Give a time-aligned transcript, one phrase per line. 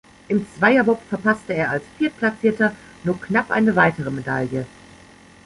[0.29, 4.65] Im Zweierbob verpasste er als Viertplatzierter nur knapp eine weitere Medaille.